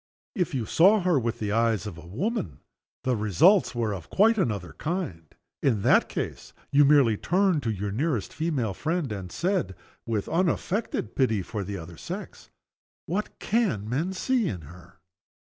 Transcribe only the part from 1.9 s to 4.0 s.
a woman, the results were